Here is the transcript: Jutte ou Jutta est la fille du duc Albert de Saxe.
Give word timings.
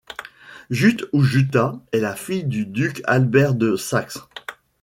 Jutte 0.71 1.05
ou 1.13 1.21
Jutta 1.21 1.79
est 1.91 1.99
la 1.99 2.15
fille 2.15 2.43
du 2.45 2.65
duc 2.65 3.03
Albert 3.05 3.53
de 3.53 3.75
Saxe. 3.75 4.19